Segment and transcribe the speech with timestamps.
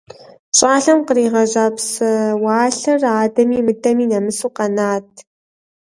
[0.57, 5.07] ЩӀалэм къригъэжьа псэуалъэр адэми мыдэми нэмысу къэнат.